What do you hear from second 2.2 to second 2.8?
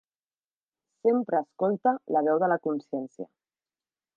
veu de la